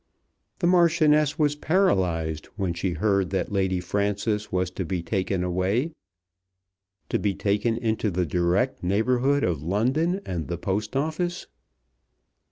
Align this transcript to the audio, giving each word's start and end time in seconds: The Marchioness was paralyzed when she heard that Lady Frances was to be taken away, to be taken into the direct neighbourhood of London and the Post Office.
The 0.57 0.65
Marchioness 0.65 1.37
was 1.37 1.55
paralyzed 1.55 2.47
when 2.55 2.73
she 2.73 2.93
heard 2.93 3.29
that 3.29 3.51
Lady 3.51 3.79
Frances 3.79 4.51
was 4.51 4.71
to 4.71 4.83
be 4.83 5.03
taken 5.03 5.43
away, 5.43 5.93
to 7.09 7.19
be 7.19 7.35
taken 7.35 7.77
into 7.77 8.09
the 8.09 8.25
direct 8.25 8.81
neighbourhood 8.83 9.43
of 9.43 9.61
London 9.61 10.19
and 10.25 10.47
the 10.47 10.57
Post 10.57 10.95
Office. 10.95 11.45